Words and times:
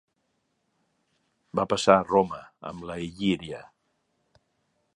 Va 1.59 1.65
passar 1.73 1.97
a 1.97 2.07
Roma 2.07 2.39
amb 2.71 2.89
la 2.91 2.95
Il·líria. 3.09 3.61